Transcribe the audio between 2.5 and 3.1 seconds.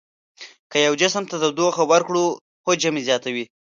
حجم یې